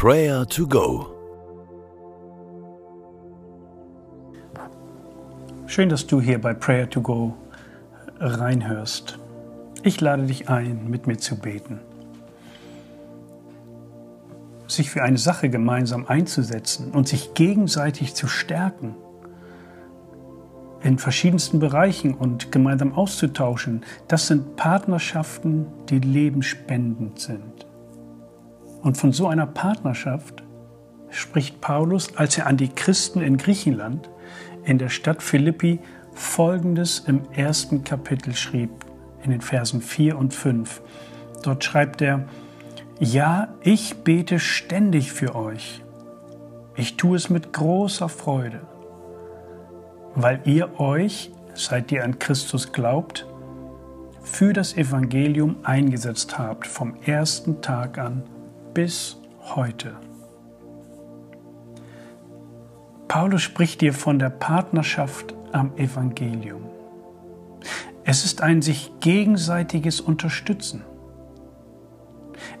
Prayer 0.00 0.46
to 0.46 0.64
Go. 0.64 1.08
Schön, 5.66 5.88
dass 5.88 6.06
du 6.06 6.20
hier 6.20 6.40
bei 6.40 6.54
Prayer 6.54 6.88
to 6.88 7.00
Go 7.00 7.34
reinhörst. 8.20 9.18
Ich 9.82 10.00
lade 10.00 10.22
dich 10.22 10.48
ein, 10.48 10.88
mit 10.88 11.08
mir 11.08 11.18
zu 11.18 11.36
beten. 11.36 11.80
Sich 14.68 14.88
für 14.88 15.02
eine 15.02 15.18
Sache 15.18 15.48
gemeinsam 15.48 16.06
einzusetzen 16.06 16.92
und 16.92 17.08
sich 17.08 17.34
gegenseitig 17.34 18.14
zu 18.14 18.28
stärken 18.28 18.94
in 20.80 20.98
verschiedensten 20.98 21.58
Bereichen 21.58 22.14
und 22.14 22.52
gemeinsam 22.52 22.92
auszutauschen, 22.92 23.84
das 24.06 24.28
sind 24.28 24.54
Partnerschaften, 24.54 25.66
die 25.88 25.98
lebensspendend 25.98 27.18
sind. 27.18 27.67
Und 28.82 28.96
von 28.96 29.12
so 29.12 29.28
einer 29.28 29.46
Partnerschaft 29.46 30.42
spricht 31.10 31.60
Paulus, 31.60 32.16
als 32.16 32.38
er 32.38 32.46
an 32.46 32.56
die 32.56 32.68
Christen 32.68 33.20
in 33.20 33.36
Griechenland 33.36 34.08
in 34.64 34.78
der 34.78 34.88
Stadt 34.88 35.22
Philippi 35.22 35.80
Folgendes 36.12 37.00
im 37.06 37.22
ersten 37.32 37.84
Kapitel 37.84 38.34
schrieb, 38.34 38.70
in 39.22 39.30
den 39.30 39.40
Versen 39.40 39.80
4 39.80 40.18
und 40.18 40.34
5. 40.34 40.82
Dort 41.42 41.64
schreibt 41.64 42.02
er, 42.02 42.24
Ja, 42.98 43.54
ich 43.62 44.02
bete 44.02 44.38
ständig 44.38 45.12
für 45.12 45.34
euch. 45.34 45.82
Ich 46.74 46.96
tue 46.96 47.16
es 47.16 47.30
mit 47.30 47.52
großer 47.52 48.08
Freude 48.08 48.60
weil 50.20 50.40
ihr 50.44 50.80
euch, 50.80 51.30
seit 51.54 51.92
ihr 51.92 52.02
an 52.02 52.18
Christus 52.18 52.72
glaubt, 52.72 53.26
für 54.22 54.52
das 54.52 54.76
Evangelium 54.76 55.56
eingesetzt 55.62 56.38
habt, 56.38 56.66
vom 56.66 56.96
ersten 57.06 57.62
Tag 57.62 57.98
an 57.98 58.24
bis 58.78 59.16
heute. 59.56 59.96
Paulus 63.08 63.42
spricht 63.42 63.80
dir 63.80 63.92
von 63.92 64.20
der 64.20 64.30
Partnerschaft 64.30 65.34
am 65.50 65.76
Evangelium. 65.76 66.62
Es 68.04 68.24
ist 68.24 68.40
ein 68.40 68.62
sich 68.62 68.92
gegenseitiges 69.00 70.00
Unterstützen. 70.00 70.84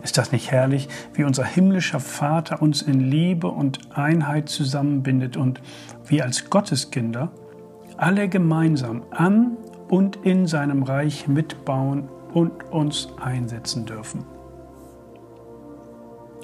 Ist 0.02 0.18
das 0.18 0.32
nicht 0.32 0.50
herrlich, 0.50 0.88
wie 1.14 1.22
unser 1.22 1.44
himmlischer 1.44 2.00
Vater 2.00 2.62
uns 2.62 2.82
in 2.82 2.98
Liebe 2.98 3.46
und 3.46 3.96
Einheit 3.96 4.48
zusammenbindet 4.48 5.36
und 5.36 5.60
wir 6.08 6.24
als 6.24 6.50
Gotteskinder 6.50 7.30
alle 7.96 8.28
gemeinsam 8.28 9.04
an 9.12 9.56
und 9.88 10.16
in 10.24 10.48
seinem 10.48 10.82
Reich 10.82 11.28
mitbauen 11.28 12.08
und 12.34 12.64
uns 12.72 13.06
einsetzen 13.20 13.86
dürfen. 13.86 14.37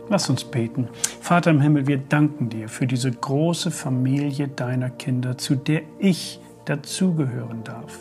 Lass 0.08 0.28
uns 0.28 0.44
beten. 0.44 0.88
Vater 1.20 1.50
im 1.50 1.60
Himmel, 1.60 1.86
wir 1.86 1.98
danken 1.98 2.50
dir 2.50 2.68
für 2.68 2.86
diese 2.86 3.10
große 3.10 3.70
Familie 3.70 4.48
deiner 4.48 4.90
Kinder, 4.90 5.38
zu 5.38 5.56
der 5.56 5.82
ich 5.98 6.40
dazugehören 6.66 7.64
darf. 7.64 7.98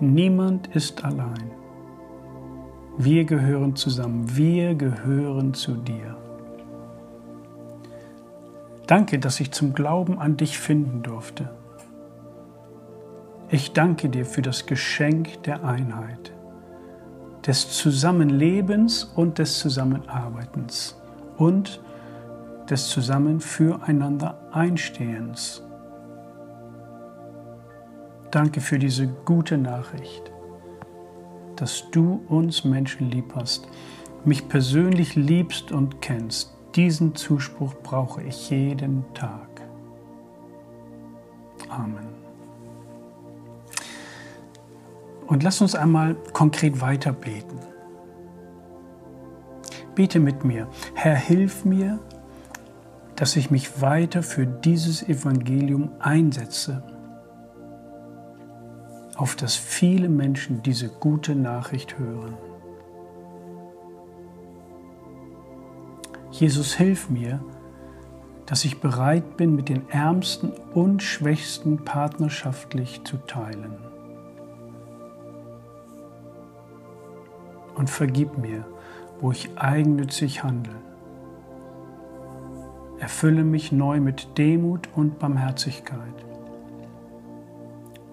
Niemand 0.00 0.66
ist 0.74 1.04
allein. 1.04 1.52
Wir 2.98 3.24
gehören 3.24 3.76
zusammen. 3.76 4.36
Wir 4.36 4.74
gehören 4.74 5.54
zu 5.54 5.74
dir. 5.74 6.16
Danke, 8.86 9.18
dass 9.18 9.40
ich 9.40 9.52
zum 9.52 9.72
Glauben 9.72 10.18
an 10.18 10.36
dich 10.36 10.58
finden 10.58 11.02
durfte. 11.02 11.50
Ich 13.48 13.72
danke 13.72 14.08
dir 14.08 14.26
für 14.26 14.42
das 14.42 14.66
Geschenk 14.66 15.42
der 15.44 15.64
Einheit, 15.64 16.32
des 17.46 17.70
Zusammenlebens 17.70 19.04
und 19.04 19.38
des 19.38 19.58
Zusammenarbeitens 19.58 20.96
und 21.38 21.80
des 22.70 22.88
Zusammen 22.88 23.40
füreinander 23.40 24.38
Einstehens. 24.52 25.62
Danke 28.30 28.60
für 28.60 28.78
diese 28.78 29.08
gute 29.08 29.58
Nachricht, 29.58 30.30
dass 31.56 31.84
du 31.90 32.22
uns 32.28 32.64
Menschen 32.64 33.10
lieb 33.10 33.34
hast, 33.34 33.68
mich 34.24 34.48
persönlich 34.48 35.16
liebst 35.16 35.72
und 35.72 36.00
kennst 36.00 36.52
diesen 36.74 37.14
Zuspruch 37.14 37.74
brauche 37.82 38.22
ich 38.22 38.50
jeden 38.50 39.04
Tag. 39.14 39.48
Amen. 41.68 42.21
Und 45.32 45.42
lass 45.42 45.62
uns 45.62 45.74
einmal 45.74 46.14
konkret 46.34 46.82
weiter 46.82 47.10
beten. 47.10 47.58
Bete 49.94 50.20
mit 50.20 50.44
mir, 50.44 50.68
Herr, 50.92 51.14
hilf 51.14 51.64
mir, 51.64 52.00
dass 53.16 53.36
ich 53.36 53.50
mich 53.50 53.80
weiter 53.80 54.22
für 54.22 54.44
dieses 54.44 55.02
Evangelium 55.02 55.90
einsetze, 56.00 56.82
auf 59.16 59.34
dass 59.34 59.56
viele 59.56 60.10
Menschen 60.10 60.62
diese 60.62 60.90
gute 60.90 61.34
Nachricht 61.34 61.98
hören. 61.98 62.36
Jesus, 66.30 66.74
hilf 66.74 67.08
mir, 67.08 67.42
dass 68.44 68.66
ich 68.66 68.82
bereit 68.82 69.38
bin, 69.38 69.56
mit 69.56 69.70
den 69.70 69.88
Ärmsten 69.88 70.52
und 70.74 71.02
Schwächsten 71.02 71.86
partnerschaftlich 71.86 73.02
zu 73.04 73.16
teilen. 73.16 73.91
Und 77.82 77.88
vergib 77.88 78.38
mir, 78.38 78.64
wo 79.20 79.32
ich 79.32 79.58
eigennützig 79.58 80.44
handle. 80.44 80.76
Erfülle 83.00 83.42
mich 83.42 83.72
neu 83.72 83.98
mit 83.98 84.38
Demut 84.38 84.88
und 84.94 85.18
Barmherzigkeit, 85.18 85.98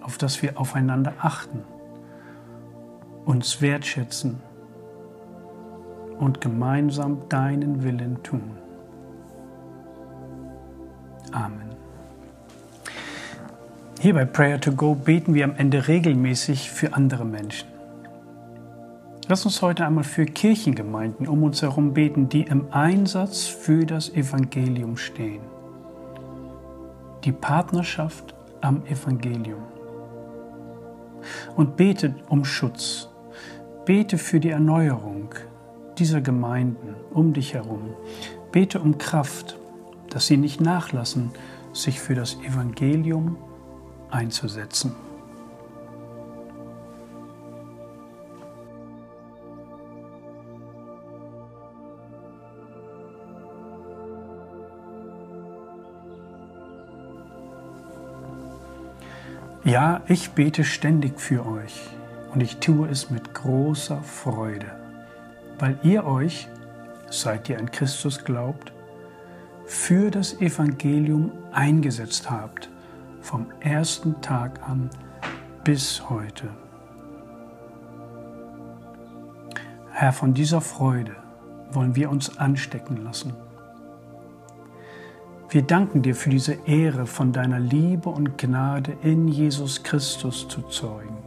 auf 0.02 0.18
dass 0.18 0.42
wir 0.42 0.60
aufeinander 0.60 1.14
achten, 1.22 1.62
uns 3.26 3.62
wertschätzen 3.62 4.40
und 6.18 6.42
gemeinsam 6.42 7.30
deinen 7.30 7.84
Willen 7.84 8.24
tun. 8.24 8.58
Amen. 11.32 11.70
Hier 14.00 14.16
bei 14.16 14.26
Prayer 14.26 14.60
to 14.60 14.72
Go 14.72 14.96
beten 14.96 15.36
wir 15.36 15.44
am 15.44 15.54
Ende 15.58 15.88
regelmäßig 15.88 16.72
für 16.72 16.96
andere 16.96 17.24
Menschen. 17.24 17.79
Lass 19.32 19.46
uns 19.46 19.62
heute 19.62 19.86
einmal 19.86 20.06
für 20.06 20.26
Kirchengemeinden 20.26 21.28
um 21.28 21.44
uns 21.44 21.62
herum 21.62 21.94
beten, 21.94 22.30
die 22.30 22.42
im 22.42 22.74
Einsatz 22.74 23.46
für 23.46 23.86
das 23.86 24.10
Evangelium 24.10 24.98
stehen. 24.98 25.44
Die 27.24 27.32
Partnerschaft 27.32 28.34
am 28.62 28.84
Evangelium. 28.88 29.62
Und 31.56 31.78
bete 31.78 32.16
um 32.28 32.44
Schutz. 32.44 33.10
Bete 33.86 34.18
für 34.18 34.40
die 34.40 34.50
Erneuerung, 34.50 35.36
dieser 36.00 36.22
Gemeinden 36.22 36.96
um 37.12 37.32
dich 37.32 37.54
herum. 37.54 37.94
Bete 38.52 38.80
um 38.80 38.98
Kraft, 38.98 39.60
dass 40.10 40.26
sie 40.26 40.38
nicht 40.38 40.60
nachlassen, 40.60 41.30
sich 41.72 42.00
für 42.00 42.16
das 42.16 42.40
Evangelium 42.42 43.38
einzusetzen. 44.10 44.96
Ja, 59.70 60.02
ich 60.08 60.32
bete 60.32 60.64
ständig 60.64 61.20
für 61.20 61.46
euch 61.46 61.90
und 62.34 62.42
ich 62.42 62.58
tue 62.58 62.88
es 62.88 63.10
mit 63.10 63.34
großer 63.34 64.02
Freude 64.02 64.80
weil 65.60 65.78
ihr 65.84 66.06
euch, 66.06 66.48
seit 67.10 67.50
ihr 67.50 67.60
an 67.60 67.70
Christus 67.70 68.24
glaubt, 68.24 68.72
für 69.66 70.10
das 70.10 70.42
Evangelium 70.42 71.32
eingesetzt 71.52 72.32
habt, 72.32 72.70
vom 73.22 73.48
ersten 73.60 74.20
Tag 74.22 74.68
an 74.68 74.90
bis 75.64 76.10
heute. 76.10 76.50
Herr, 79.92 80.14
von 80.14 80.34
dieser 80.34 80.62
Freude 80.62 81.16
wollen 81.72 81.96
wir 81.96 82.10
uns 82.10 82.38
anstecken 82.38 83.04
lassen. 83.04 83.34
Wir 85.52 85.64
danken 85.64 86.04
dir 86.04 86.14
für 86.14 86.30
diese 86.30 86.54
Ehre, 86.68 87.08
von 87.08 87.34
deiner 87.34 87.60
Liebe 87.60 88.08
und 88.10 88.38
Gnade 88.38 88.96
in 89.02 89.28
Jesus 89.28 89.82
Christus 89.82 90.48
zu 90.48 90.62
zeugen. 90.62 91.18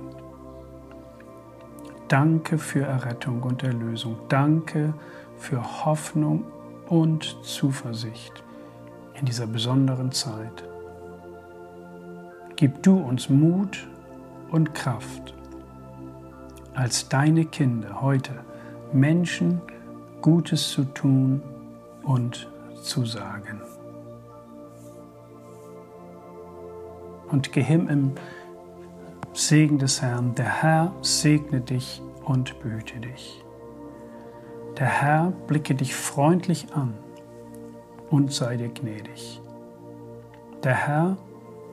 Danke 2.06 2.56
für 2.56 2.84
Errettung 2.84 3.42
und 3.42 3.64
Erlösung. 3.64 4.16
Danke 4.28 4.94
für 5.38 5.60
Hoffnung 5.84 6.44
und 6.88 7.36
Zuversicht 7.42 8.44
in 9.18 9.26
dieser 9.26 9.48
besonderen 9.48 10.12
Zeit. 10.12 10.62
Gib 12.54 12.80
du 12.84 12.98
uns 12.98 13.28
Mut 13.28 13.88
und 14.52 14.72
Kraft, 14.72 15.34
als 16.74 17.08
deine 17.08 17.44
Kinder 17.44 18.00
heute 18.00 18.34
Menschen 18.92 19.60
Gutes 20.20 20.70
zu 20.70 20.84
tun 20.84 21.42
und 22.04 22.48
zu 22.84 23.04
sagen. 23.04 23.60
Und 27.32 27.52
geh 27.52 27.62
hin 27.62 27.88
im 27.88 28.12
Segen 29.32 29.78
des 29.78 30.02
Herrn. 30.02 30.34
Der 30.34 30.62
Herr 30.62 30.92
segne 31.00 31.60
dich 31.60 32.02
und 32.24 32.58
behüte 32.60 33.00
dich. 33.00 33.42
Der 34.78 34.86
Herr 34.86 35.32
blicke 35.46 35.74
dich 35.74 35.94
freundlich 35.94 36.66
an 36.74 36.94
und 38.10 38.32
sei 38.32 38.56
dir 38.56 38.68
gnädig. 38.68 39.40
Der 40.62 40.74
Herr 40.74 41.16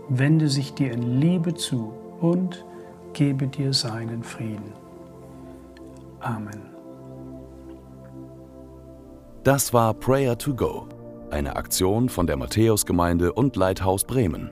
wende 0.08 0.50
sich 0.50 0.74
dir 0.74 0.92
in 0.92 1.20
Liebe 1.20 1.54
zu 1.54 1.94
und 2.20 2.66
gebe 3.14 3.48
dir 3.48 3.74
seinen 3.74 4.24
Frieden. 4.24 4.74
Amen. 6.20 6.62
Das 9.44 9.74
war 9.74 9.94
Prayer 9.94 10.38
to 10.38 10.54
Go, 10.54 10.88
eine 11.32 11.56
Aktion 11.56 12.10
von 12.10 12.28
der 12.28 12.38
Matthäusgemeinde 12.38 13.34
und 13.34 13.56
Leithaus 13.56 14.04
Bremen. 14.04 14.52